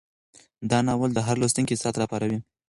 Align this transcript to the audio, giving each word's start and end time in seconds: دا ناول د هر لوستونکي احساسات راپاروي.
دا 0.71 0.79
ناول 0.87 1.09
د 1.13 1.19
هر 1.27 1.35
لوستونکي 1.41 1.71
احساسات 1.73 1.95
راپاروي. 2.01 2.39